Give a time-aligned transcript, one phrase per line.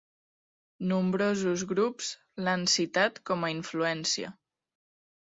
[0.91, 2.09] Nombrosos grups
[2.49, 4.37] l'han citat com a influència.